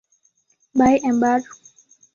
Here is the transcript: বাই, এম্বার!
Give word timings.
বাই, 0.75 0.95
এম্বার! 1.09 1.39